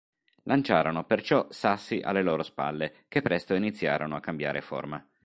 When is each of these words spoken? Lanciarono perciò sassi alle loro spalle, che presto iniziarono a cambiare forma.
Lanciarono 0.45 1.03
perciò 1.03 1.45
sassi 1.51 2.01
alle 2.03 2.23
loro 2.23 2.41
spalle, 2.41 3.05
che 3.07 3.21
presto 3.21 3.53
iniziarono 3.53 4.15
a 4.15 4.19
cambiare 4.19 4.61
forma. 4.61 5.07